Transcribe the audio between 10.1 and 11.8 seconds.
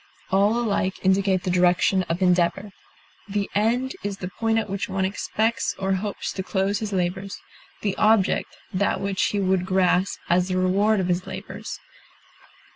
as the reward of his labors.